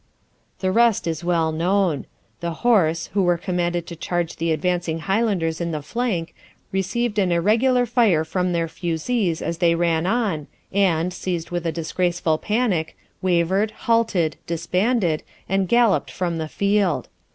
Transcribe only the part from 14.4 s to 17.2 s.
disbanded, and galloped from the field.